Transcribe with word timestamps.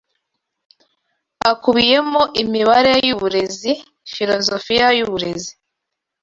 akubiyemo 1.51 2.21
imibanire 2.41 2.93
yuburezi 3.07 3.71
filozofiya 4.13 4.87
yuburezi 4.97 5.51